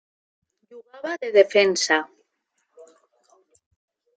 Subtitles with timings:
[0.69, 1.99] Jugava de defensa.